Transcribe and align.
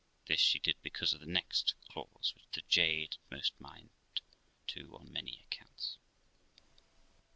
This 0.25 0.39
she 0.39 0.57
did 0.57 0.77
because 0.81 1.13
of 1.13 1.19
the 1.19 1.27
next 1.27 1.75
clause, 1.87 2.33
which 2.33 2.45
the 2.53 2.63
jade 2.67 3.17
had 3.29 3.37
most 3.37 3.61
mind 3.61 3.91
to 4.65 4.97
on 4.97 5.13
many 5.13 5.43
accounts. 5.47 5.99